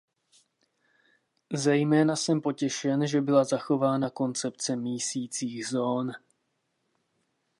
Zejména 1.53 2.15
jsem 2.15 2.41
potěšen, 2.41 3.07
že 3.07 3.21
byla 3.21 3.43
zachována 3.43 4.09
koncepce 4.09 4.75
mísících 4.75 5.67
zón. 5.67 6.11